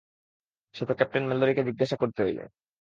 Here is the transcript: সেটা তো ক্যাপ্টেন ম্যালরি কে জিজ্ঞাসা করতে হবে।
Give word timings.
সেটা 0.75 0.87
তো 0.89 0.97
ক্যাপ্টেন 0.97 1.23
ম্যালরি 1.27 1.53
কে 1.55 1.61
জিজ্ঞাসা 1.69 1.95
করতে 2.01 2.19
হবে। 2.23 2.43